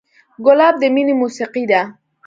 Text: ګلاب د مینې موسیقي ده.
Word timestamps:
ګلاب 0.45 0.75
د 0.81 0.83
مینې 0.95 1.13
موسیقي 1.21 1.63
ده. 1.71 1.81